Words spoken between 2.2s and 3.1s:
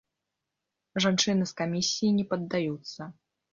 паддаюцца.